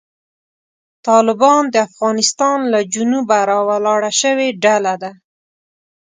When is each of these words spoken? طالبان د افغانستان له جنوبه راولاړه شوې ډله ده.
طالبان 1.07 1.63
د 1.69 1.75
افغانستان 1.87 2.59
له 2.73 2.79
جنوبه 2.93 3.37
راولاړه 3.51 4.11
شوې 4.21 4.47
ډله 4.63 4.93
ده. 5.01 5.11